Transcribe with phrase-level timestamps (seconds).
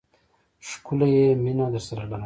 [0.69, 2.19] ښکلی یې، مینه درسره لرم